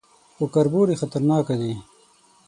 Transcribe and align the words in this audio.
_خو 0.35 0.43
کربوړي 0.53 0.95
خطرناکه 1.01 1.55
دي. 1.61 1.73